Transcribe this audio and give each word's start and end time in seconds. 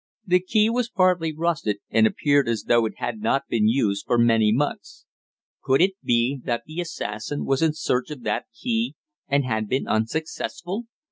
The 0.25 0.39
key 0.39 0.67
was 0.67 0.89
partly 0.89 1.31
rusted, 1.31 1.77
and 1.91 2.07
appeared 2.07 2.49
as 2.49 2.63
though 2.63 2.87
it 2.87 2.93
had 2.97 3.19
not 3.21 3.47
been 3.47 3.67
used 3.67 4.07
for 4.07 4.17
many 4.17 4.51
months. 4.51 5.05
Could 5.61 5.79
it 5.79 5.91
be 6.03 6.39
that 6.43 6.63
the 6.65 6.79
assassin 6.81 7.45
was 7.45 7.61
in 7.61 7.73
search 7.73 8.09
of 8.09 8.23
that 8.23 8.45
key 8.51 8.95
and 9.27 9.45
had 9.45 9.67
been 9.69 9.87
unsuccessful? 9.87 10.85